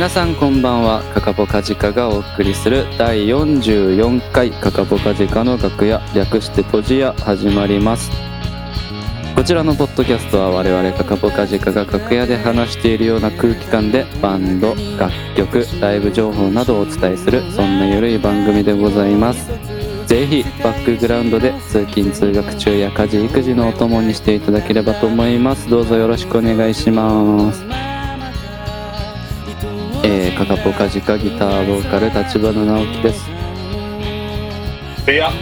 [0.00, 1.02] 皆さんこんばんは。
[1.12, 8.10] カカポカジカがお送りする第44回カカポカジカの楽屋略してポジ屋始まります。
[9.36, 19.50] こちらのポッドキャストは我々カカポカジカが楽屋で話しているような空気感でバンド楽曲ライブ情報などをお伝えするそんなゆるい番組でございます。
[20.06, 25.68] ぜひバックグラウンドで通勤通学中や家事育児のお供にしていただければと思います。
[25.68, 27.69] どうぞよろしくお願いします。
[30.02, 33.28] えー、カカポカジカギターボーカル立花直樹です。
[35.10, 35.30] いや、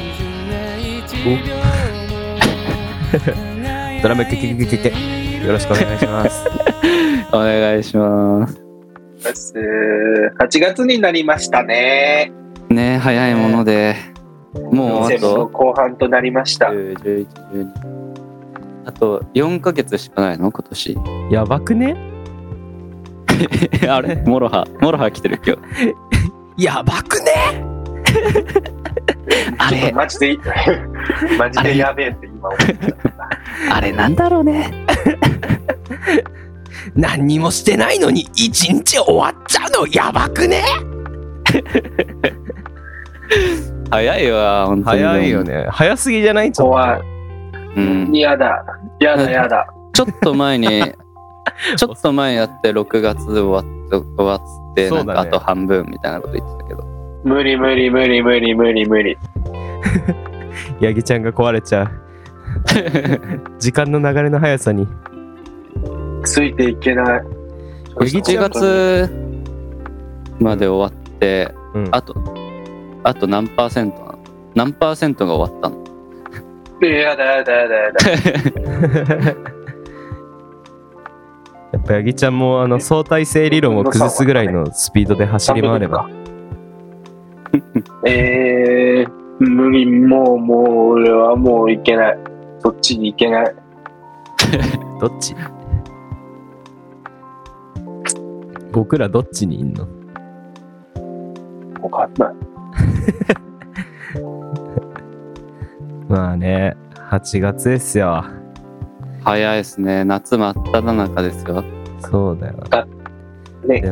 [4.03, 4.89] ドラムキキキキキ
[5.47, 6.45] よろしくお願いします。
[7.33, 8.61] お願いします。
[10.41, 12.33] 8月になりましたね。
[12.69, 13.97] ねえ早いもので。
[14.73, 16.67] もうあ2000のと後半となりました。
[16.67, 17.67] 10 11 12
[18.87, 20.51] あと4ヶ月しかないの？
[20.51, 20.99] 今年。
[21.31, 21.97] やばくね？
[23.89, 24.17] あれ。
[24.27, 25.57] モロハモロハ来てる今
[26.57, 26.65] 日。
[26.65, 27.33] やばくね？
[29.59, 29.93] あれ。
[29.93, 30.37] マジで、
[31.39, 32.79] マジでやべえって今思っちゃっ
[33.69, 33.77] た。
[33.77, 34.73] あれなんだろうね。
[36.95, 39.87] 何にもしてないのに一日終わっちゃうの？
[39.89, 40.65] やばくね？
[43.91, 45.03] 早いわ本当に。
[45.03, 45.67] 早いよね。
[45.71, 46.53] 早すぎじゃない？
[46.53, 47.01] ちょ怖い。
[47.01, 47.03] っ
[47.77, 48.13] うん。
[48.13, 48.65] やだ、
[49.01, 49.67] やだ、やだ。
[49.93, 50.93] ちょっと前に
[51.77, 56.85] ちょっと前やって6月終わって終わってなんかあと半分みたいなこと言ってたけど
[57.25, 59.17] 無理無理無理無理無理無理。
[59.17, 59.21] と。
[60.81, 61.89] ヤギちゃんが壊れちゃう。
[63.59, 64.87] 時間の流れの速さに。
[66.25, 67.23] ついていけない。
[67.97, 69.11] 7月
[70.39, 71.89] まで終わってうん。
[71.91, 72.15] あと
[73.03, 74.19] あと何パーセントなの？
[74.55, 75.79] 何パーセントが終わったの？
[76.87, 79.58] やだやだやだやだ。
[81.89, 86.07] やっぱヤギちゃんもあの相対性理論を崩すぐらいのスピードで走り回れば。
[88.07, 92.19] えー、無理、もう、もう、俺はもういけない。
[92.59, 93.55] そっちに行けない。
[95.01, 95.35] どっち？
[98.71, 99.87] 僕らどっちにいんの？
[101.81, 102.35] わかんない。
[106.13, 106.77] まあね、
[107.11, 108.25] 8月ですよ。
[109.25, 111.63] 早いですね夏真っ只中ですよ
[112.01, 112.55] そうだよ。
[113.67, 113.83] ね。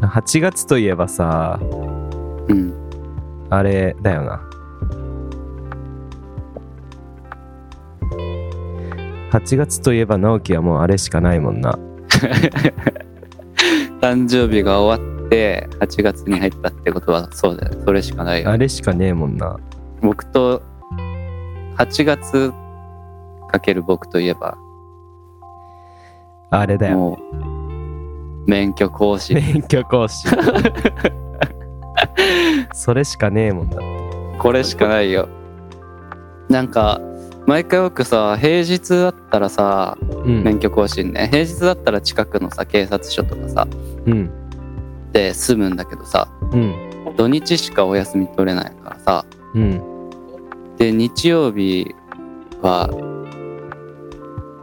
[0.00, 1.58] 8月といえばさ、
[2.48, 2.74] うん
[3.50, 4.42] あれだよな。
[9.30, 11.78] 8月といえば直樹はもうあれしかないもんな。
[14.00, 19.56] 誕生日が終わって8月に入ったってことはそうだよそれしかないよあれしかねえもんな。
[20.00, 20.62] 僕と
[21.76, 22.52] 8月
[23.50, 24.56] かける僕といえば
[26.50, 26.98] あれだよ。
[26.98, 27.18] も
[28.46, 30.30] う免許更新免許更新。
[32.72, 33.78] それしかねえもんだ。
[34.38, 35.28] これしかないよ
[36.48, 37.00] なんか
[37.46, 40.42] 毎回僕さ平日だったらさうん。
[40.42, 43.66] 免許更新ね平日だったら近くのさ警察署とかさ
[44.06, 44.30] うん。
[45.12, 46.74] で済むんだけどさうん。
[47.16, 49.24] 土日しかお休み取れないからさ
[49.54, 49.80] うん。
[50.76, 51.94] で日曜日
[52.60, 52.90] は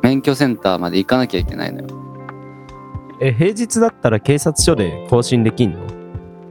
[0.03, 1.87] 免許センターまで行かなきゃいけないのよ。
[3.19, 5.79] え、平日だったら警察署で更新できんの？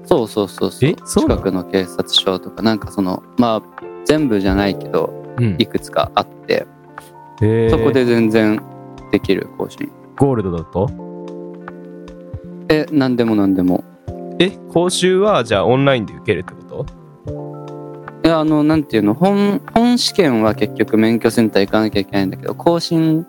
[0.04, 0.90] そうそうそうそう。
[0.90, 1.42] えそうなの？
[1.42, 5.56] 近くの警察署とかなんかそのまあ全部じゃないけどうん。
[5.58, 6.66] いくつかあって、
[7.40, 7.70] へー。
[7.70, 8.62] そこで全然
[9.10, 9.90] できる更新。
[10.16, 10.88] ゴールドだと？
[12.68, 13.84] え何でも何でも。
[14.38, 16.86] え、講習はじゃあオンラインで受けるってこと？
[18.22, 19.14] いやあのなんていうの？
[19.14, 23.26] 本本試験は結局免許センター行かなきゃいけないんだけど更新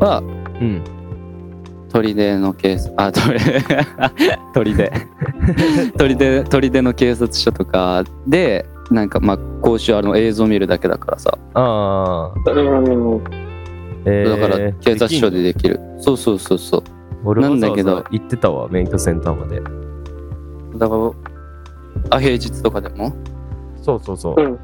[0.00, 0.22] は
[0.60, 0.82] うん。
[1.90, 3.10] 砦の警察あ
[4.52, 4.90] 砦
[5.96, 12.50] 砦砦砦の警察署とかでなんかまあ講習あの映像見るだけだからさああ。
[12.50, 13.22] うん。
[14.04, 16.82] えー、だから警察署ででできるそうそうそうそう
[17.24, 19.60] 俺はなんだけど行ってたわ、免許センターまで。
[20.78, 23.12] だからあ平日とかでも？
[23.82, 24.40] そうそうそう。
[24.40, 24.58] うん。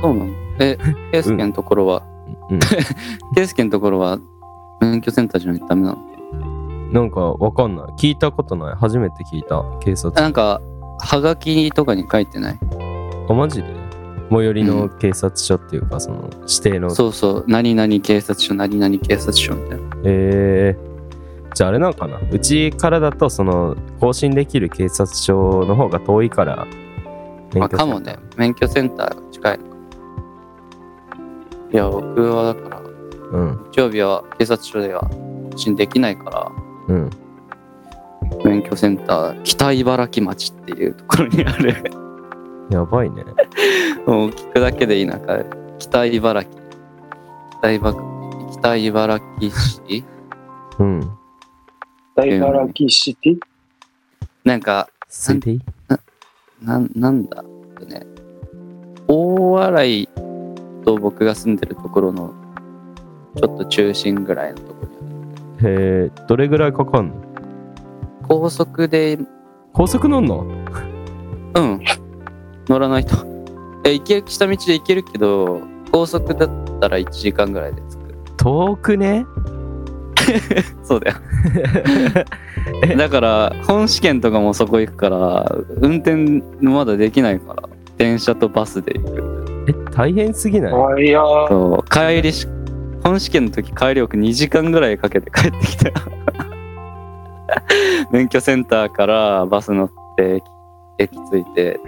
[0.00, 0.30] そうなの？
[0.60, 0.78] え
[1.12, 2.02] 圭介のところは？
[2.50, 2.58] うん、
[3.34, 4.18] 圭介のところは
[4.90, 5.98] 免許センターじゃないとダメなの？
[6.92, 7.86] なんかわかんない。
[7.98, 8.74] 聞いたことない。
[8.76, 9.64] 初めて聞いた。
[9.80, 10.20] 警察。
[10.20, 10.60] なんか
[11.00, 12.58] はがきとかに書いてない？
[13.28, 13.84] あ、マジで？
[14.30, 16.90] 最寄りの警察署っていうか、その指定の。
[16.90, 26.66] そうそう何々警察署何々警察署みたいなえー、じゃああれなんかなうちからだとその更新できる警察署の方が遠いから
[27.60, 29.60] あかもね免許センターが近い
[31.72, 32.82] いや僕はだから
[33.34, 33.70] うん。
[33.72, 36.52] 日曜日は警察署では更新できないから
[36.88, 37.10] うん。
[38.44, 41.74] 免免許センター北茨城町っていうところにある。
[42.70, 43.24] やばいね。
[44.06, 45.44] もう聞くだけで田舎。
[45.78, 46.52] 北茨城。
[47.60, 47.94] 北茨
[48.52, 50.04] 北茨城市？
[50.78, 51.10] うん。
[52.16, 53.38] 大茨城シティ
[54.44, 55.60] なんかスイティ
[56.62, 58.06] なんなんだね。
[59.08, 60.08] 大洗
[60.84, 62.32] と僕が住んでるところの
[63.36, 65.68] ちょっと中心ぐらいのところにある。
[65.68, 67.14] へえ、どれぐらいかかんの？
[68.28, 69.18] 高速で。
[69.72, 70.46] 高速乗んの？
[71.54, 71.80] うん。
[72.68, 73.16] 乗らないと。
[73.84, 75.60] え行ける下道で行けるけど
[75.92, 76.50] 高速だっ
[76.80, 78.34] たら1時間ぐらいで着く。
[78.36, 79.26] 遠くね？
[80.84, 81.16] そうだよ。
[82.96, 87.62] だから本試験とかもそこ行くから運転まだできないから
[87.98, 89.64] 電車とバスで行く。
[89.68, 90.72] え、大変すぎない？
[90.72, 92.46] あいう帰りし
[93.04, 95.88] 本試験の時帰りよく2時間ぐらいかけて帰ってきた。
[95.88, 95.94] よ
[98.10, 100.44] 免許センターからバス乗って駅
[100.98, 101.80] 駅着いて。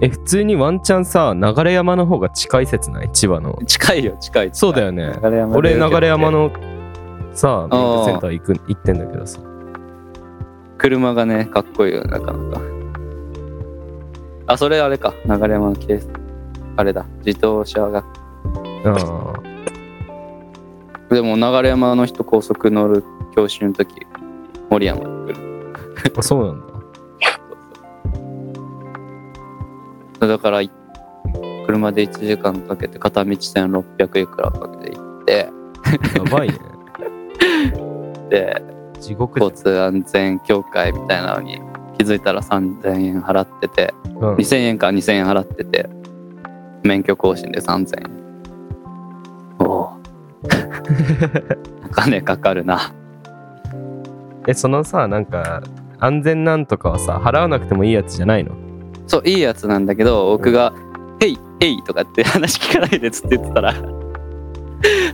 [0.00, 3.10] え、普通にワンチャンさ、流山の方が近い説ない？
[3.12, 3.56] 千葉の。
[3.66, 5.12] 近いよ近いそうだよね。
[5.22, 6.50] 流山で俺、流山の
[7.32, 9.38] さ、免許センター行く行ってんだけどさ。
[10.78, 12.60] 車がねかっこいいよなかなか
[14.48, 15.14] あそれあれか。
[15.24, 16.08] 流山のケース
[16.76, 17.06] あれだ。
[17.24, 18.04] 自動車学
[18.84, 19.32] あ
[21.12, 23.04] でも流山の人高速乗る
[23.36, 24.06] 教習の時
[24.70, 26.60] 森山に来るーあ、そうなん
[30.20, 30.26] だ。
[30.26, 30.70] だからい
[31.66, 35.50] 車で1時間かけて片道1600いくらかけて行って
[36.16, 36.58] やばいね。
[38.30, 38.62] で
[38.98, 41.60] 地獄交通安全協会みたいなのに
[41.98, 44.16] 気づいたら3000円払っててん。
[44.18, 45.90] うん2000円か2000円払ってて
[46.82, 48.21] 免許更新で3000円
[51.86, 52.92] お 金かかるな。
[54.46, 55.62] え、そのさ、なんか、
[56.00, 58.52] 安全なんとかはさ、払わなくてもいいやつじゃないの？
[59.06, 60.72] そういいやつなんだけど僕が
[61.20, 63.74] 「ヘイヘイ」とかって 話聞かないでっつって言ってたら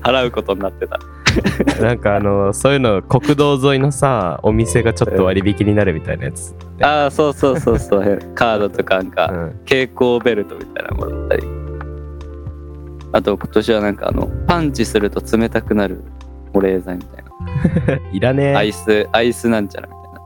[0.03, 0.99] 払うことになってた。
[1.83, 6.55] なんかあの、そういうの、国道沿いのさ、お店がちょっと割引になるみたいなやつ。
[6.81, 8.19] ああそうそうそうそう。
[8.35, 9.51] カードとかなんかうん。
[9.65, 11.43] 蛍光ベルトみたいなのもらったり
[13.13, 16.03] あと今年はなんかあのパンチすると冷たくなる
[16.53, 17.25] 保冷剤みたい
[18.13, 18.53] いらねえ。
[18.53, 20.21] なアイスアイスなんちゃらみたいな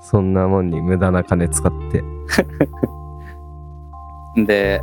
[0.00, 2.02] そんなもんに無駄な金使って。
[4.46, 4.80] で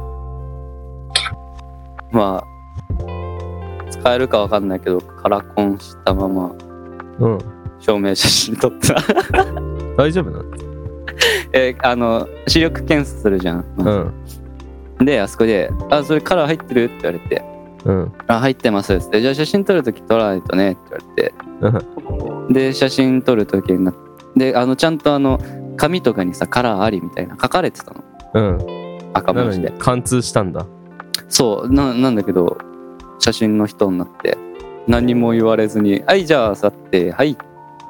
[2.12, 6.52] まあ使えるかわかんないけどカラコンしたまま
[7.20, 7.38] うん。
[7.80, 8.96] 証明写真撮った
[9.96, 10.44] 大丈夫なの？
[11.54, 14.12] えあの視力検査するじゃん、うん。
[15.00, 17.44] であそこで「あそれカラー入ってる?」って言われて
[17.86, 18.14] うん。
[18.28, 23.94] 「あ入ってます」っつって「じゃあ写真撮るとき撮らないとね」って言われてで写真撮るときにな
[24.36, 25.40] であのちゃんとあの
[25.76, 28.04] 紙とかにさカラーありみたいな書かれてたの
[28.34, 28.58] うん。
[29.14, 30.66] 赤文字で貫通したんだ。
[31.30, 32.58] そうななんだけど
[33.20, 34.38] 写真の人になって
[34.88, 37.36] 何も言われずに「はいじゃあ座ってはい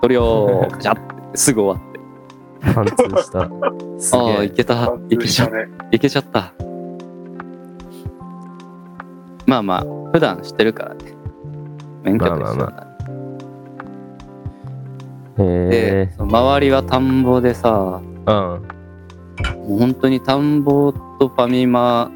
[0.01, 3.49] 撮るよー」 カチャってすぐ終わって貫通した。
[3.99, 4.43] すああ。
[4.43, 5.67] いけたいけちゃったね。
[5.91, 6.53] いけちゃった
[9.47, 11.13] まあまあ普段してるからね。
[12.03, 12.87] 免許と一緒だまあまあか
[15.37, 18.77] らへで周りは田んぼでさうん。
[19.67, 22.11] もう本当に田んぼとファミマ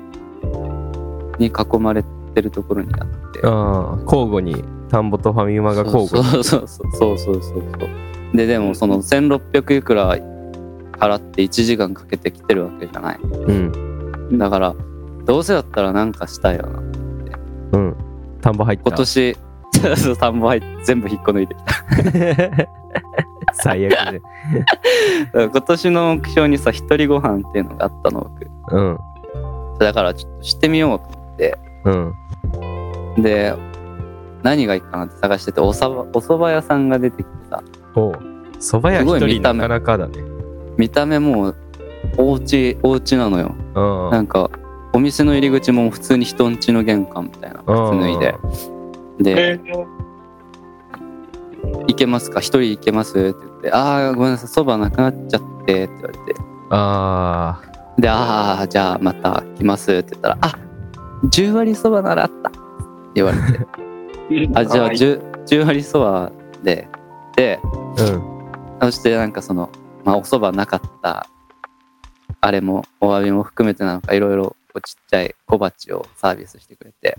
[1.37, 3.39] に囲まれてるところにあって。
[3.43, 6.29] ああ、交互に、田んぼとファミマが交互に。
[6.29, 7.89] そうそうそうそうそうそうそう。
[8.35, 10.15] ででもその1600いくら
[10.97, 13.19] 払って1時間かけて来てるわけじゃない。
[13.21, 13.51] う
[14.33, 14.37] ん。
[14.37, 14.75] だから
[15.25, 16.90] どうせだったらなんかしたいよな
[17.71, 17.95] うん。
[18.41, 18.83] 田んぼ入った。
[18.89, 19.37] 今年
[20.19, 22.67] 田んぼ入って全部引っこ抜いてきた
[23.53, 24.21] 最悪で。
[25.33, 28.29] 今年の目標にさ一人ご飯っていうのがあったの
[28.69, 28.99] 僕うん。
[29.79, 32.13] だからちょっとしてみようと思ってうん。
[33.23, 33.53] で
[34.43, 37.63] 何がいいかなって探してておさばお蕎麦屋さんが出てきてさ
[37.95, 38.11] おう。
[38.59, 40.13] 蕎麦屋一人ない見た目かなかだね。
[40.77, 41.55] 見た目もう
[42.17, 44.11] お家お家なのようん。
[44.11, 44.49] なんか
[44.93, 48.35] お店の入り口も普通に人ん家の玄関みたいな靴脱いで。
[49.19, 49.85] でえー
[51.87, 52.39] 「行けますか？
[52.39, 56.19] 一人行けます?」って言って「ああごめんなさいそばなくなっちゃって」って言われて。
[56.71, 57.61] あ
[57.97, 60.53] で「ああじゃあまた来ます」って言ったら「あ
[61.25, 62.59] 10割そばならあった」って
[63.15, 63.67] 言われて
[64.55, 66.31] 「あじゃあ 10, 10割そば
[66.63, 66.87] で」
[67.37, 67.67] であ。
[68.03, 68.31] うん。
[68.81, 69.69] そしてなんかその、
[70.03, 71.27] まあ、おそばなかった。
[72.43, 77.17] あれもお詫びも含めてなのかいろいろこうちっちゃい小鉢をサービスしてくれて。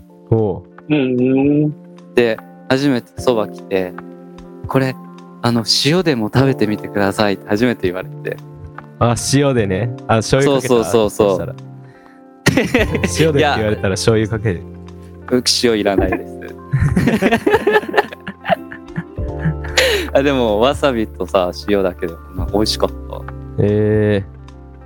[2.15, 2.37] で
[2.69, 3.93] 初めてそば来て
[4.67, 4.95] 「これ
[5.41, 8.37] あの塩でも食べてみてくださいって初めて言われて。
[8.99, 9.95] あ塩でね。
[10.07, 11.55] あ醤油かけたそうそうそうそう。
[13.19, 14.61] 塩でって言われたら醤油かける。
[15.29, 16.33] 僕塩いらないです。
[20.13, 22.95] あでもわさびとさ塩だけでもなんか美味しかった。
[23.59, 24.23] え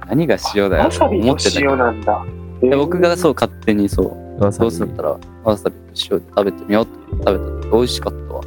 [0.08, 0.84] 何が塩だよ。
[0.86, 2.26] わさびと思ってたけど塩なんだ。
[2.62, 7.40] で僕がそう勝手にそうどうせだったらわさびと塩で食べてみようって食べたら
[7.72, 8.42] 美味しかったわ。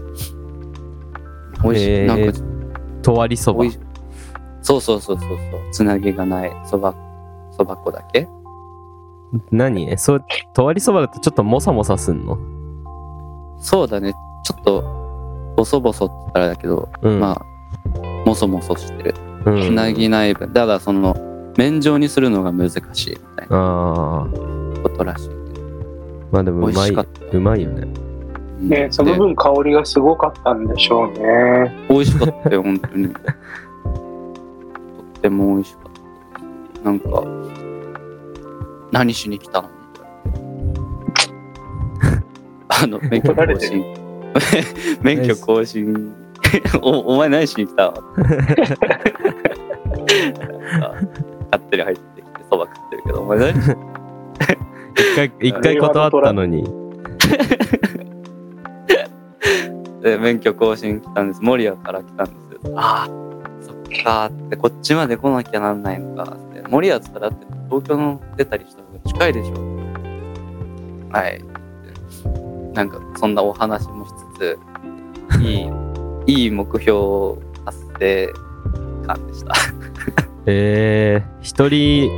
[1.62, 2.06] 美味しい、へー。
[2.06, 2.38] なんか
[3.02, 3.64] とわりそば。
[4.62, 5.38] そうそうそうそうそう。
[5.72, 6.94] つなぎがないそば
[7.56, 8.28] そば粉だけ。
[9.52, 9.96] 何？
[9.96, 10.24] そう
[10.54, 12.36] とわりそばだとちょっともさもさすんの？
[13.58, 14.12] そうだね。
[14.44, 14.82] ちょっと
[15.56, 17.20] ボソボソって言ったらだけど、うん。
[17.20, 17.44] まあ
[18.26, 19.14] もそもそしてる。
[19.46, 19.62] うん。
[19.62, 20.52] つなぎない分。
[20.52, 21.14] だからその
[21.60, 24.28] 麺状にするのが難しいみたいなああ
[24.82, 25.28] ことらしい。
[26.32, 27.36] まあでもう美まい味しかった。
[27.36, 27.86] うまいよね。
[28.62, 28.68] うん。
[28.70, 31.70] ね、そので分香りがすごかったんでしょうね。
[31.90, 33.10] 美味しかったよ本当に。
[33.10, 33.24] とっ
[35.20, 35.82] ても美味しかっ
[36.82, 36.84] た。
[36.84, 37.22] なんか
[38.90, 39.68] 何しに来たの？
[42.68, 43.84] あの免許更新。
[45.02, 46.14] 免許更新。
[46.80, 47.90] おお前何しに来た？
[47.90, 48.02] の
[50.80, 53.62] なんか勝手に入ってきてそば食ってるけどお前何？
[53.62, 53.76] し
[55.00, 56.64] 一回一回断ったのに。
[60.02, 61.42] で免許更新来たんです。
[61.42, 63.08] 守谷から来たんですああ
[63.62, 66.62] そっかーってこっちまで来なきゃなんないのかって。
[66.68, 69.54] 守谷っつったらだって東京の出たりした方が近いでしょ。
[71.12, 71.44] はい。
[72.74, 74.58] なんかそんなお話もしつつ
[75.42, 75.68] い
[76.26, 78.32] いいい目標達成
[79.06, 79.54] 感でした
[80.46, 82.10] えー、一人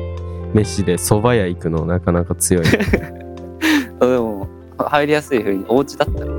[0.55, 2.71] 飯で蕎麦屋行くのなかなか強いね。
[4.00, 4.49] でも
[4.79, 6.33] 入りやすい風にお家だったから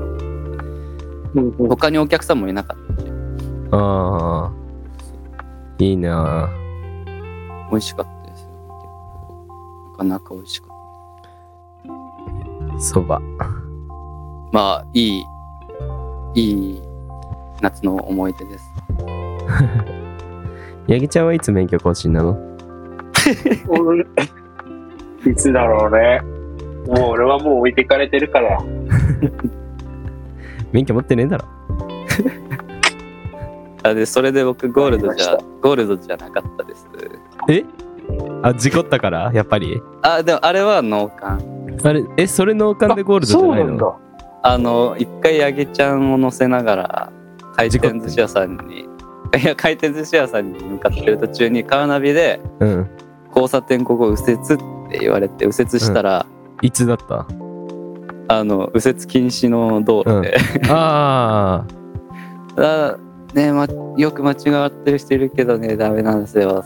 [1.58, 3.02] 他にお客さんもいなかった。
[3.02, 3.08] し
[3.72, 4.52] ああ
[5.78, 6.48] いいな。
[7.70, 8.48] 美味しかったですよ。
[9.92, 10.74] なかなか美味しかった。
[12.76, 13.24] 蕎麦。
[14.52, 15.24] まあいい
[16.34, 16.82] いい
[17.60, 18.70] 夏の思い出です
[20.88, 22.38] 八木ちゃんはいつ免許更新なの？
[23.68, 24.04] 俺
[25.30, 26.20] いつだろうね。
[26.86, 28.58] もう俺はもう置いてかれてるから。
[30.72, 31.44] 免許持ってねえだろ。
[33.82, 36.86] あでそれで僕ゴールドじゃゴールドじゃなかったです。
[37.48, 37.64] え？
[38.42, 39.30] あ事故ったから？
[39.32, 39.80] やっぱり？
[40.02, 41.38] あでもあれは農家
[41.82, 43.98] あれえそれ農家でゴールドじゃないの？
[44.42, 47.12] あの一回ヤギちゃんを乗せながら
[47.54, 48.86] 回転寿司屋さんに
[49.36, 52.90] いや回転寿司屋さんに向かってる途中にカーナビでうん。
[53.28, 54.46] 交差点ここ右折っ
[54.90, 56.24] て言われて右折したら、
[56.62, 57.26] いつだった？
[58.28, 60.36] あの右折禁止の道路で、
[60.70, 61.64] あ
[62.56, 62.96] あ
[63.34, 66.64] ねま、よく間違ってる人いるけどねダメなんですよ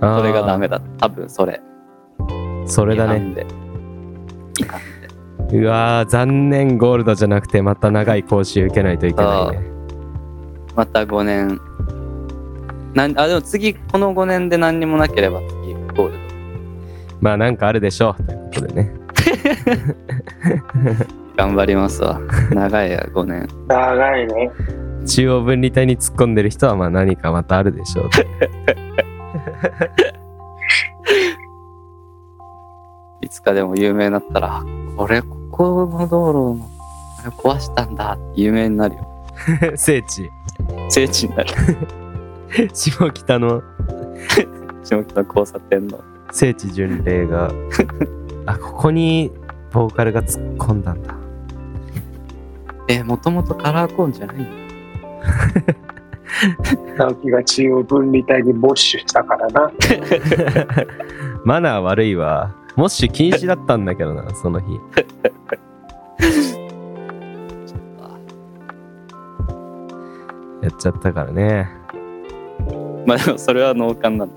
[0.00, 0.80] それがダメだ。
[0.98, 1.60] 多分それ。
[2.66, 3.16] それだね。
[3.16, 3.46] 違反で。
[4.60, 4.80] 違反
[5.50, 5.58] で。
[5.58, 9.73] うわー残念ゴールドじゃなくてまた長い講習受けないといけないね
[10.74, 11.60] また5年。
[12.94, 16.12] なんあでも次この5年で何にもなければ次ゴール。
[16.12, 16.18] ド
[17.20, 18.22] まあなんかあるでしょう。
[18.24, 18.94] ということでね。
[21.36, 22.20] 頑張りますわ。
[22.50, 23.48] 長いや5年。
[23.68, 24.50] 長いね。
[25.06, 28.10] 中央分離帯に突っ込んでる人はまあ何かまたあるでしょう。
[28.10, 28.22] と
[33.20, 34.64] いつかでも有名になったらあ
[34.96, 36.68] これここの道路の
[37.20, 39.08] あれ壊したんだって有名になるよ。
[39.76, 40.30] 聖地
[40.88, 41.50] 聖地になる。
[42.72, 43.62] 下北の。
[44.84, 46.00] 下北の交差点の。
[46.30, 47.50] 聖地巡礼が。
[48.46, 49.30] あここに
[49.72, 51.14] ボーカルが突っ込んだんだ。
[52.88, 54.44] えもともとカラーコーンじゃないの？
[56.98, 59.70] 直樹が中央分離帯に没収したからな。
[61.44, 62.54] マナー悪いわ。
[62.76, 64.80] モッシュ禁止だったんだけどなその日
[70.64, 71.68] やっちゃったからね。
[73.06, 74.34] まあでもそれは農家なんで。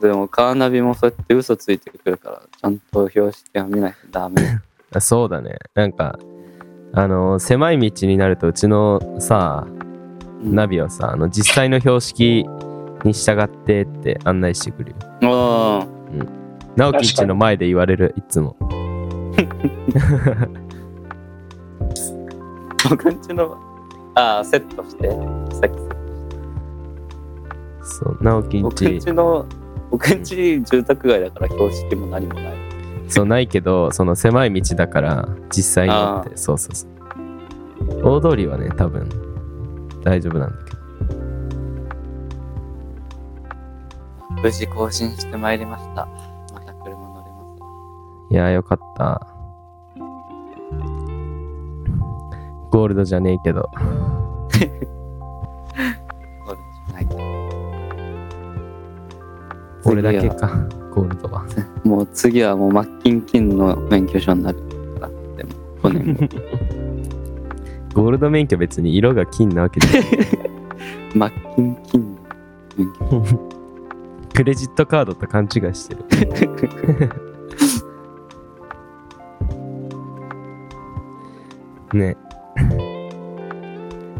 [0.08, 4.42] でもカーナビもそうやって嘘ついてくるからちゃんと標識は見ないとダメ。
[4.94, 5.58] あそうだね。
[5.74, 6.18] なんか
[6.92, 9.64] あの狭い道になるとうちのさ
[10.42, 12.44] ナビはさあの実際の標識
[13.04, 14.96] に従ってって案内してくるよ。
[15.22, 15.86] あ
[16.74, 18.56] 直樹んちの前で言われるいつも。
[18.60, 20.48] あ
[22.88, 23.56] 僕んちの
[24.14, 25.10] ああセットして
[25.54, 25.78] さっき。
[27.84, 29.46] そう直樹ん僕んちちの
[29.90, 32.54] 僕んち住宅街だから標識も何もない。
[33.08, 36.90] そうないけどその狭い道だから実際に乗ってそうそうそう。
[38.02, 39.08] 大通りはね多分
[40.04, 40.78] 大丈夫なんだけど。
[44.42, 46.06] 無事更新してまいりました。
[46.54, 47.62] また車乗れます。
[47.62, 47.68] わ。
[48.30, 49.26] いやよかった
[52.70, 53.70] ゴールドじゃねえけど。
[53.72, 54.94] そうです。
[56.94, 57.06] はい。
[59.84, 60.48] 俺だけか
[60.94, 61.46] ゴールドは。
[61.84, 64.58] もう次はもうマッキンキンの免許証になる
[65.00, 65.08] から。
[65.36, 65.50] でも、
[65.82, 66.28] 5年後。
[68.02, 69.86] ゴールド免許別に色が金なわけで
[71.14, 72.18] マッキンキンの
[72.76, 73.48] 免許。
[74.34, 76.04] クレジットカードと勘違いしてる。
[81.94, 82.16] ね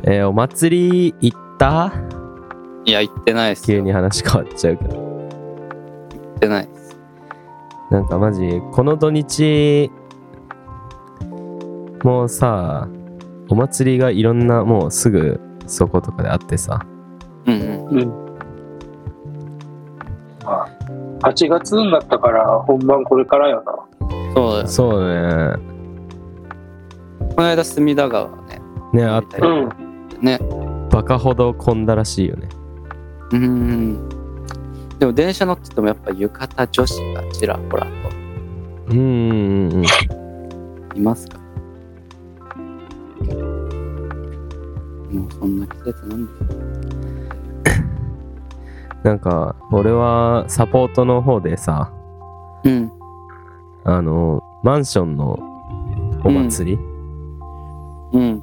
[0.05, 1.93] えーお祭り行った？
[2.85, 3.79] いや、行ってないっすよ。
[3.79, 4.99] 急に話変わっちゃうけど行
[6.37, 6.97] ってないっす。
[7.91, 9.91] なんかマジこの土日
[12.05, 12.87] もうさ
[13.49, 16.87] お祭りがいろんなもうすぐそことかであってさ
[17.47, 17.65] うんう
[17.95, 17.99] ん。
[17.99, 18.09] うん。
[20.45, 20.67] ま
[21.23, 23.73] あ、8月になったから本番これからよな。
[24.35, 24.67] そうだよ。
[24.69, 25.57] そうね
[27.35, 28.61] この間、隅田川ね。
[28.93, 29.88] ねあったようん。
[30.23, 30.39] ね。
[30.91, 32.49] バカほど混んだらしいよね
[33.31, 34.09] うーん。
[34.99, 37.91] でも電車乗っててもやっぱ浴衣女子がちらほらと
[38.91, 39.85] うんうんうん
[40.97, 41.39] いますか？
[45.11, 46.33] もうそんな季節なんで
[47.71, 47.79] す
[49.05, 51.93] なんか俺はサポートの方でさ
[52.65, 52.91] うん。
[53.85, 55.39] あのマンションの
[56.25, 56.79] お祭り、
[58.13, 58.43] うん。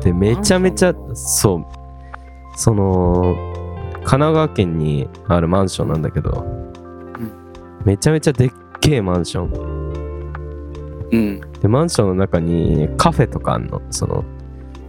[0.00, 1.66] でめちゃめちゃそう
[2.56, 3.34] その
[3.96, 6.44] 神奈川県にあるマンションなんだけど、
[7.84, 8.50] めちゃめちゃでっ
[8.80, 9.82] けえマンション
[11.12, 11.40] うん。
[11.60, 14.24] でマンションの中にカフェとかあんのその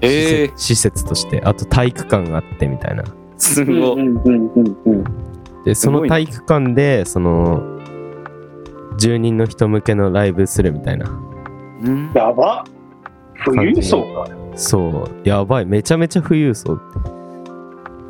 [0.02, 3.04] ええ施設施設としてあと体育館があってみたいな
[3.38, 4.02] すうんごい。
[4.02, 5.04] うんうんうんうん。
[5.63, 7.62] でその体育館でその
[8.98, 11.08] 住人の人向けのライブするみたいな
[11.84, 12.12] うん。
[12.16, 12.66] やば
[13.46, 14.28] 富裕層か。
[14.56, 15.28] そう。
[15.28, 15.66] やばい。
[15.66, 16.80] めちゃめちゃ富裕層。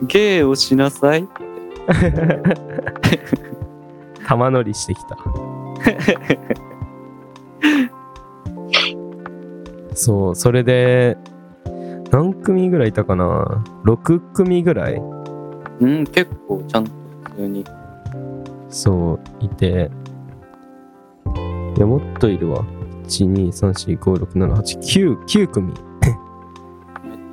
[0.03, 1.25] 芸をしなさい。
[4.25, 5.17] 玉乗りしてきた。
[9.95, 10.35] そう。
[10.35, 11.17] それで
[12.11, 14.95] 何組ぐらいいたかな？6組ぐらい。
[14.95, 16.91] うん、結構ちゃんと
[17.29, 17.63] 普通に。
[18.69, 19.19] そう。
[19.39, 19.89] いて。
[21.75, 22.63] いやもっといるわ。
[23.07, 25.75] 123456789組めっ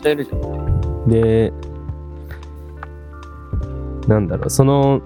[0.02, 1.08] ちゃいるじゃん。
[1.08, 1.52] で
[4.08, 5.00] なんだろうその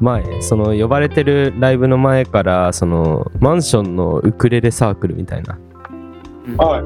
[0.00, 5.58] 前その呼ばれてるライブの前からそのマンションのウクレレサークルみたいな
[6.58, 6.82] はい。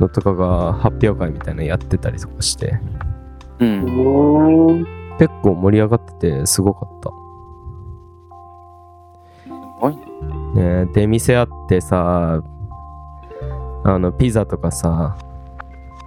[0.00, 2.78] のとかが発表会みたいなのやってたりとかして
[3.58, 3.64] う。
[3.64, 4.86] うん。
[5.18, 7.10] 結構盛り上がっててすごかった
[9.42, 9.48] す
[9.80, 9.96] ごい
[10.54, 10.84] ね。
[10.84, 12.40] ね出店あってさ
[13.84, 15.16] あのピザとかさ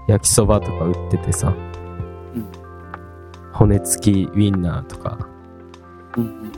[0.08, 1.56] 焼きそばとか売っててさ、ん。
[3.54, 5.28] 骨付きウインナーとか。
[6.18, 6.52] うん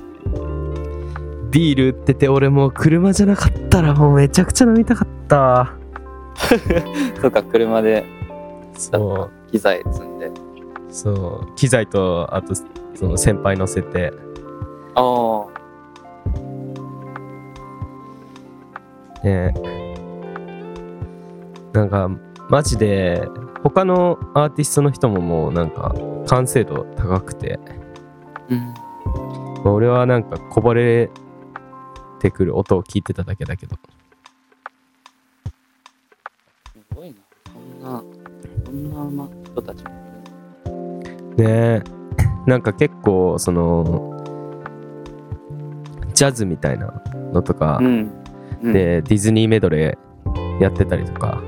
[1.52, 5.76] ビール売ってて俺もう車じゃなかったらもうめちゃくちゃ飲みたかった。
[6.52, 7.21] うん。
[7.21, 8.04] そうか、車で。
[8.76, 9.52] そう。
[9.52, 10.32] 機材積んで。
[10.89, 11.56] そう。
[11.56, 14.12] 機材とあとその先輩乗せて。
[14.95, 15.63] ああ。
[19.23, 19.54] ね
[21.73, 22.09] なんか
[22.49, 23.27] マジで
[23.63, 25.93] 他のアーティストの人ももうなんか
[26.27, 27.59] 完成度高くて
[28.49, 28.73] うん。
[29.63, 31.09] まあ俺はなんかこぼれ
[32.19, 33.75] てくる音を聞いてただけだけど
[36.71, 37.15] すごいな。
[37.51, 38.03] そんな、
[38.65, 41.01] そんなま人たちも
[41.38, 41.83] ねえ
[42.45, 44.12] なんか結構その
[46.13, 46.93] ジャズみたいな
[47.31, 48.12] のとか、うん。
[48.62, 51.41] うん、でディズニーメドレーやってたりとか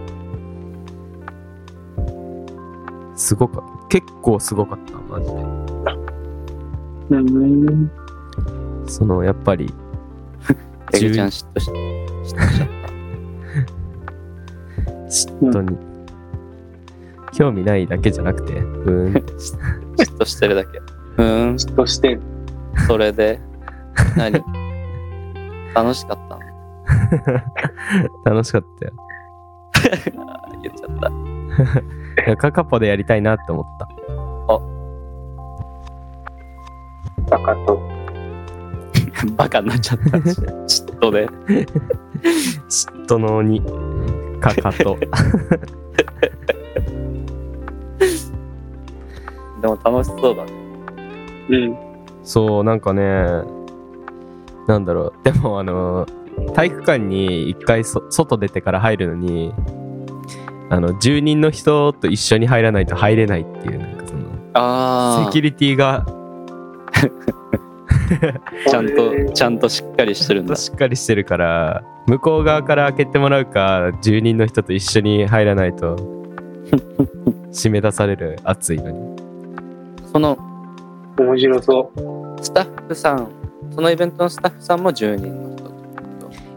[3.16, 5.34] すごか結構すごかったマジで
[7.12, 7.92] うん。
[8.88, 9.74] そのやっぱり
[10.94, 11.76] エグちゃん嫉妬し、嫉
[12.12, 12.70] 妬しちゃっ
[15.08, 15.78] 嫉妬に、
[17.34, 19.20] 興味ないだけじゃなくてうーんた。
[20.04, 20.78] 嫉妬してるだけ。
[20.78, 22.22] うーん、嫉妬してん。
[22.88, 23.40] それで、
[24.18, 24.44] 何？
[25.74, 26.42] 楽しかったの？
[28.36, 28.94] 楽しかったよ
[30.64, 31.25] 言っちゃった。
[32.38, 33.88] カカポでやりたいなって思った。
[37.30, 37.80] バカと。
[39.36, 40.18] バカになっちゃった。
[40.18, 41.28] 嫉妬で。
[42.70, 43.62] 嫉妬の鬼。
[44.40, 44.98] かかと。
[49.62, 50.52] でも楽しそうだね。
[51.50, 51.76] うん。
[52.24, 53.26] そうなんかね
[54.68, 55.14] なんだろう。
[55.24, 56.06] でもあの
[56.54, 59.54] 体育館に一回そ外出てから入るのに
[60.76, 64.20] あの住人の人と一緒に入らないと入れないっていうなんかその
[64.54, 66.06] ああセキュリティが
[68.70, 70.56] ちゃんとちゃんとしっかりしてるんだ。
[70.58, 75.96] しっかりしてるから向こう側から開けてもらうか住人の人と一緒に入らないと
[77.54, 79.16] 締め出される暑いのに。
[80.12, 80.38] その
[81.18, 82.44] 面白そう。
[82.44, 83.30] スタッフさん
[83.72, 85.72] そのイベントのスタッフさんも10人の人。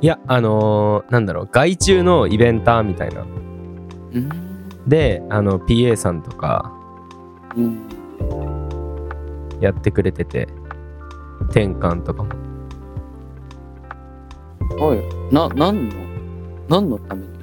[0.01, 3.21] いやあのーなんだろう外注のイベンターみたいな。
[3.21, 3.39] うん
[4.87, 6.73] であの PA さんとか
[7.57, 7.89] うん
[9.61, 10.49] やってくれてて
[11.51, 12.31] 転換とかも。
[14.81, 15.01] おい
[15.33, 15.95] な何の
[16.69, 17.29] 何のために？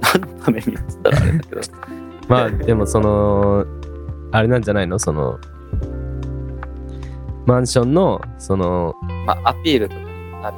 [0.00, 1.60] 何のためにって言ったらあれだけど
[2.28, 3.64] まあでもその
[4.30, 4.98] あれなんじゃないの？
[4.98, 5.38] その
[7.46, 8.94] マンションのその
[9.26, 10.54] まあアピールとか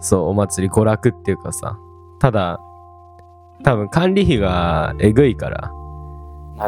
[0.00, 1.78] そうお祭り娯楽っていうかさ。
[2.18, 2.58] ただ
[3.64, 5.72] 多分管理費がえぐいから。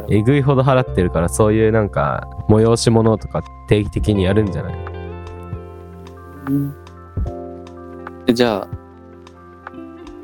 [0.09, 4.75] えぐいほど払ってるからそういうなんか催し物とか定期的にやるんじゃない？
[6.47, 6.75] どうん。
[8.27, 8.69] でじゃあ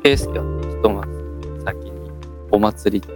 [0.02, 2.10] ケイスケはひとまず先に
[2.50, 3.08] お祭り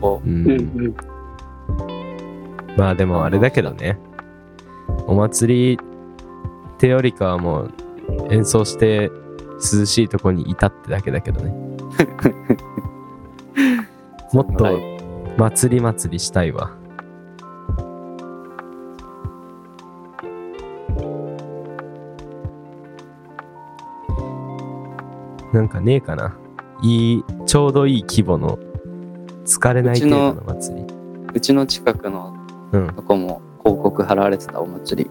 [0.00, 0.20] を。
[0.24, 0.50] うん、うん。
[0.50, 0.96] うん。
[2.76, 3.98] まあでもあれだけどね。
[5.08, 5.78] お祭り
[6.76, 7.72] ってよりかはもう
[8.30, 9.10] 演奏して
[9.54, 11.52] 涼しいとこにいたってだけだけどね
[14.32, 14.96] もっとはい。
[15.38, 16.70] 祭り祭りしたいわ。
[25.52, 26.36] なんかねえかな。
[26.82, 28.58] いいちょうどいい規模の
[29.44, 30.86] 疲れない程度の祭り。
[31.34, 32.34] うちの近くの
[32.72, 32.86] うん。
[32.88, 35.10] とこも広告貼られてたお祭り、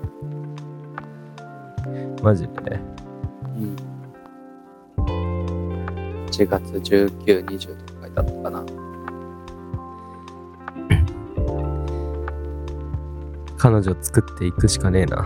[2.21, 2.80] マジで？
[6.36, 8.65] 1月1920とか書いてあったかな。
[13.58, 15.26] 彼女作っていくしかねえな。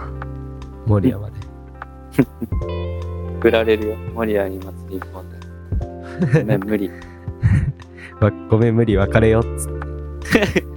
[0.86, 1.36] 守谷まで
[3.42, 3.96] 売られるよ。
[4.14, 5.40] 守谷に祭り行こうね
[6.32, 6.92] ごめん無理。
[8.22, 9.72] わごめん無理別れよっつっ
[10.44, 10.70] て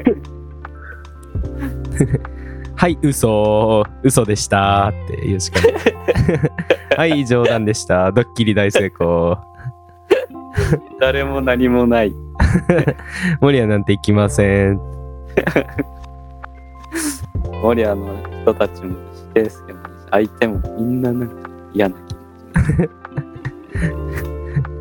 [2.77, 5.77] はい嘘嘘でしたって言うしかない
[7.13, 9.52] はい冗談でしたドッキリ大成功
[11.01, 12.15] 誰も何もない。
[13.41, 14.81] 守谷なんて行きません。
[17.63, 18.95] 守谷の人たちも
[19.35, 19.79] 圭介も
[20.11, 22.23] 相手もみんななんか嫌な気持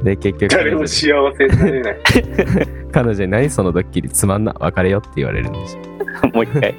[0.03, 0.55] で結局。
[0.55, 1.97] 誰も幸せになれない。
[2.91, 4.53] 彼女に何そのドッキリつまんな。
[4.59, 5.81] 別れよって言われるんでしょ。
[5.83, 6.75] ちもう一回。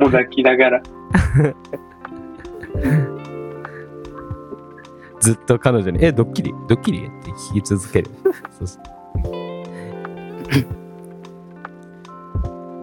[0.00, 0.82] もう泣きながら。
[5.22, 6.52] ずっと彼女に「えドッキリ？
[6.68, 8.10] ドッキリ?」って聞き続ける。
[8.58, 8.82] そうそう。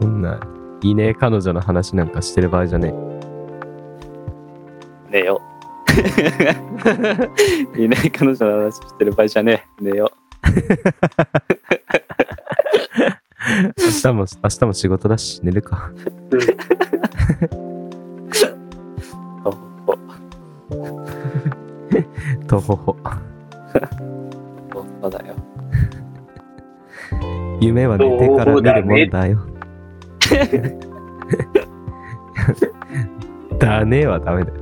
[0.02, 0.22] そん。
[0.22, 0.40] な
[0.82, 2.94] いいね彼女の話なんかしてる場合じゃね
[5.10, 5.42] 寝よ。
[7.78, 9.84] いいね彼女の話してる場合じゃねえ。
[9.84, 10.12] 寝よ。
[10.46, 10.50] え
[13.78, 15.92] 明日も明日も仕事だし寝るか
[22.50, 22.60] と。
[22.60, 22.98] ほほほ
[25.02, 25.36] そうだよ。
[27.62, 29.40] 夢は寝てから見るもんだよ。
[33.60, 34.60] だねはダメだよ。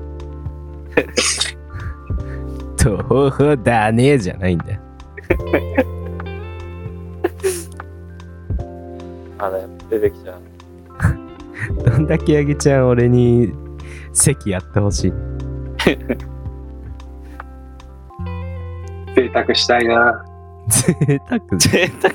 [2.77, 4.81] とほほだねじゃないんだよ。
[9.37, 10.41] まだやっぱ出てきちゃう
[11.85, 13.53] どんだけあげちゃん俺に
[14.13, 15.13] 席やってほしい
[19.43, 20.25] 沢したいな。
[20.67, 21.39] 贅沢？
[21.57, 22.13] 贅沢？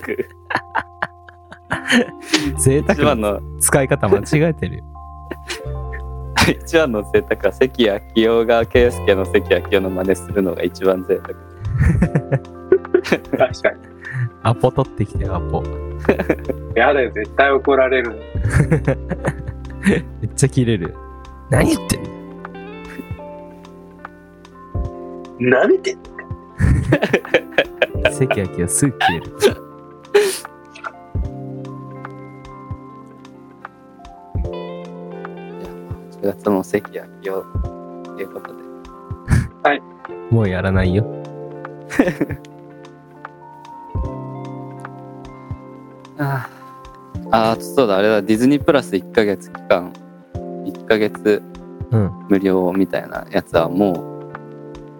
[2.58, 3.40] 贅一番沢の。
[3.40, 4.84] の使い方間違えてるよ。
[6.64, 7.84] 一番の贅沢は関
[8.16, 11.34] 明夫が圭介の関明夫の真似するのが一番贅沢。
[13.48, 13.92] 確かに。
[14.42, 15.62] アポ取ってきてアポ。
[16.74, 18.20] やだよ、絶対怒られる。
[19.86, 20.94] めっちゃ切れる。
[21.50, 22.12] 何言ってんの？
[25.60, 25.98] なめてん
[28.12, 29.54] 関明はすぐ切れるいやまあちょっ
[36.22, 37.02] 6月も関明
[37.34, 37.42] 夫
[38.04, 38.62] ということで。
[40.30, 41.04] もうやらないよ。
[46.18, 46.46] あ
[47.30, 49.90] あ、そうだ、あれだ、ディズニープラス1ヶ月期間、
[50.34, 51.42] 1ヶ月
[51.90, 52.10] うん。
[52.28, 54.30] 無料みたいなやつはも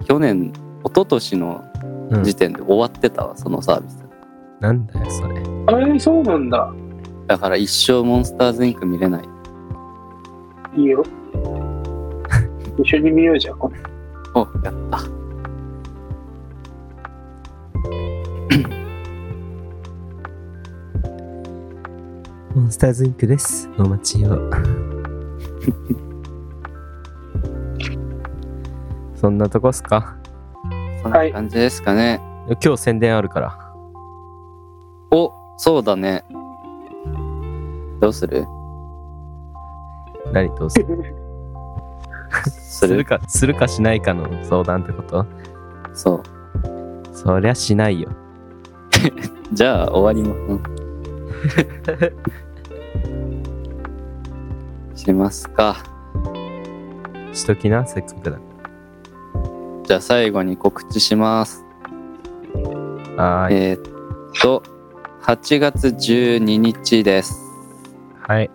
[0.00, 0.52] う、去年、
[0.85, 1.71] 一昨年のうん
[2.22, 4.05] 時点で終わってたわ、そのサービス。
[4.61, 5.42] なんだよ、それ。
[5.66, 6.72] あれ、そうなんだ。
[7.27, 9.25] だから一生モンスターズインク見れない。
[10.77, 11.03] いいよ。
[12.79, 13.79] 一緒に見ようじゃん、これ。
[14.35, 14.98] お、やった。
[22.55, 23.66] モンスターズインクです。
[23.79, 24.38] お待ちを。
[29.16, 30.16] そんなとこっすか？
[31.02, 32.20] そんな感じですかね。
[32.62, 33.58] 今日宣伝あるから。
[35.10, 36.24] お、そうだね。
[38.00, 38.44] どうする？
[40.32, 40.48] 何？
[40.56, 41.14] どうする？
[42.44, 45.26] すするるか、するかしないかの相談ってこと？
[45.94, 46.22] そう。
[47.12, 48.10] そりゃしないよ。
[49.52, 50.40] じゃあ終わります。
[50.52, 50.62] うん
[54.96, 55.76] しますか。
[57.32, 58.38] しときな、せっかくだ。
[59.92, 61.66] じゃあ最後に告知します。
[63.18, 63.57] はーい。
[63.57, 63.83] えーっ
[64.40, 64.62] と、
[65.20, 67.38] 8月12日です。
[68.26, 68.50] はい。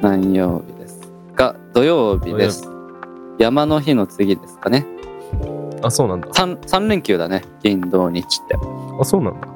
[0.00, 1.00] 何曜日です
[1.34, 1.56] か？
[1.74, 2.68] 土曜日です。
[3.40, 4.86] 山の日の次ですかね。
[5.82, 6.28] あ、そうなんだ。
[6.28, 7.42] 3, 3連休だね。
[7.60, 8.54] 金土日って。
[9.00, 9.48] あ、そうなんだ。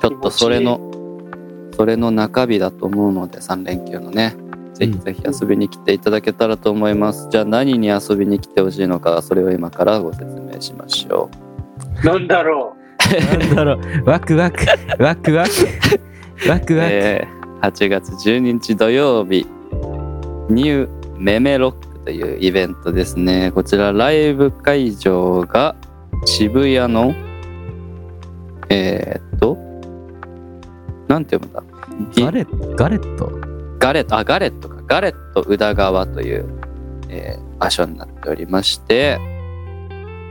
[0.00, 0.78] ちょっとそれの、
[1.76, 4.36] それの中日だと思うので、3連休のね。
[4.80, 7.28] ぜひぜひ遊びに来ていただけたらと思います。
[7.30, 11.28] じゃあ何に遊びに来てほしいのか、それを今からご説明しましょ
[12.02, 12.74] なんだろ
[13.38, 13.78] なんだろう。
[14.08, 14.64] ワクワク、
[14.98, 15.50] ワクワク、ワク
[16.46, 16.48] う。
[16.48, 16.78] ワク。
[16.80, 19.46] えー、8月12日土曜日、
[20.48, 20.88] ニュー
[21.18, 23.52] メメロックというイベントですね。
[23.54, 25.76] こちらライブ会場が
[26.24, 27.12] 渋谷の、
[28.70, 29.58] えー、っと、
[31.06, 32.24] なんて読むんだ？
[32.24, 33.49] ガレガレット
[33.80, 34.82] ガレット、あ、ガレットか。
[34.86, 36.60] ガレット宇田川という、
[37.08, 39.18] えー場所になっておりまして、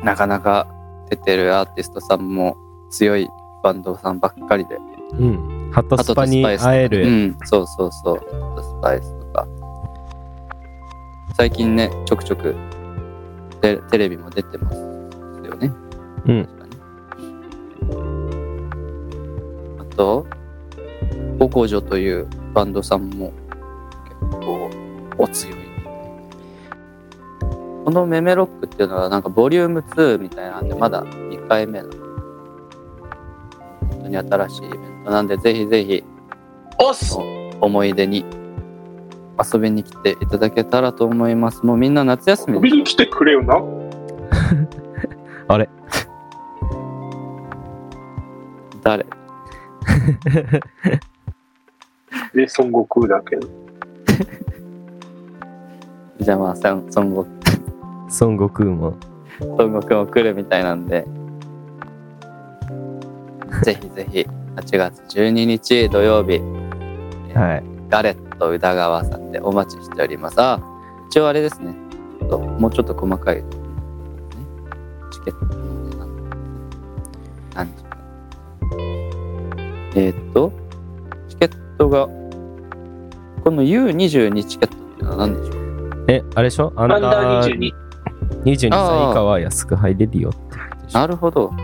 [0.03, 0.67] なかなか
[1.09, 2.57] 出てるアーティストさんも
[2.89, 3.29] 強い
[3.63, 4.77] バンドさんばっかりで。
[5.19, 5.71] うん。
[5.71, 7.07] ハットスパにハットとスパイスとか会える。
[7.07, 8.17] うん、そうそうそう。
[8.17, 9.47] ハットスパイスとか。
[11.37, 12.55] 最近ね、ちょくちょく
[13.61, 15.71] テテレビも出てますよね。
[16.25, 16.49] うん。
[19.79, 20.25] あと、
[21.37, 23.31] ココジョというバンドさんも
[24.49, 24.69] 結構
[25.17, 25.55] お強い。
[27.85, 31.89] このメメロックっていうのはなんかボリューム2みたいなんでまだ2回目の
[33.89, 36.03] 本当に新しいイベントなんでぜひぜひう。
[36.79, 37.17] おっす
[37.61, 38.25] 思い出に
[39.53, 41.65] 遊びに来ていただけたらと思います。
[41.65, 43.61] もうみんな夏休み飛びに来てくれよな。
[45.47, 45.69] あれ？
[48.83, 49.05] 誰？
[52.33, 53.47] で、孫悟空だけど。
[56.19, 57.27] じゃあまあ孫孫悟
[58.21, 58.95] 孫悟空も。
[59.57, 61.05] 孫悟空も来るみたいなんで。
[63.63, 66.39] ぜひぜひ8月12日土曜日
[67.33, 67.63] はい。
[67.89, 70.35] ガレット宇田川さんでお待ちしております。
[70.39, 70.59] あ
[71.09, 71.73] 一応あれですね。
[72.59, 73.43] もうちょっと細かい、ね、
[75.11, 76.09] チケットの値段。
[77.55, 77.97] 何時か。
[79.95, 80.51] えーっと
[81.29, 82.07] チケットが
[83.43, 86.05] この U22 チケットっていうのは何でしょう？
[86.07, 86.73] え、あれでしょ？
[86.75, 87.73] アンダダーー22。
[88.43, 90.39] 22歳以下は安く入れるよって。
[90.39, 91.49] ことでしょなるほど。
[91.49, 91.55] 素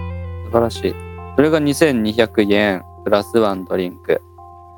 [0.52, 0.96] 晴らしい。
[1.36, 4.22] それが2200円プラスワンドリンク。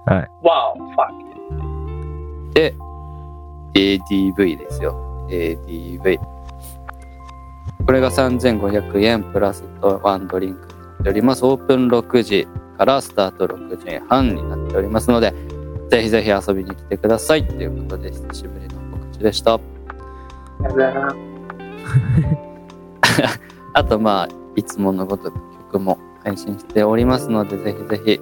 [0.05, 0.29] はい。
[0.41, 2.73] わお、ファで
[3.73, 5.27] ADV ですよ。
[5.29, 6.17] ADV
[7.85, 11.45] これが3500円プラスワンドリンクになっております。
[11.45, 15.33] オープン6時からスタート6時半になっておりますので
[15.89, 19.59] ぜひぜひ遊びに来てくださいということで久しぶりの告知でした
[20.63, 21.15] やだな。
[23.73, 25.39] あとまあいつものごとく
[25.71, 28.19] 曲も配信しておりますのでぜひぜひ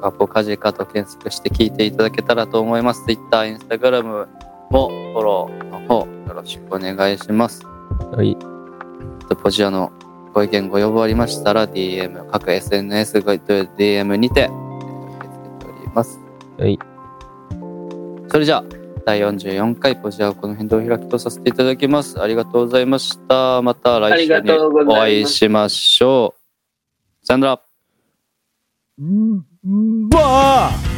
[0.00, 4.26] カポカジカと検索して聴いていただけたらと思います Twitter、Instagram
[4.70, 7.66] もフォローの方よろしくお願いします
[8.12, 8.36] はい。
[9.28, 9.90] とポジアの
[10.34, 16.20] ご意見ご要望ありましたら DM 各 SNS ご DM にてえー受け付けております
[16.58, 16.78] はい。
[18.28, 18.64] それじゃあ
[19.06, 22.20] 第44回ポジアをこの辺でお開きとさせていただきます。
[22.20, 23.62] ありがとうございました。
[23.62, 26.34] また来週にお会いしましょ
[27.22, 27.26] う。
[27.26, 27.60] さよなら。
[30.10, 30.97] バー